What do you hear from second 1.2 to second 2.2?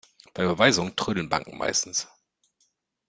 Banken meistens.